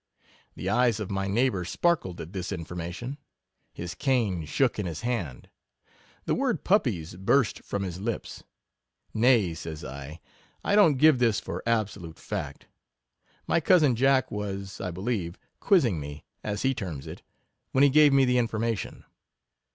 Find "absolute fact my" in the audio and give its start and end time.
11.67-13.59